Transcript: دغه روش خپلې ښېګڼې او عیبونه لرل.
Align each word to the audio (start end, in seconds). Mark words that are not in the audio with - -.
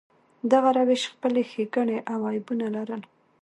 دغه 0.51 0.69
روش 0.77 1.01
خپلې 1.13 1.41
ښېګڼې 1.51 1.97
او 2.11 2.19
عیبونه 2.31 2.65
لرل. 2.75 3.01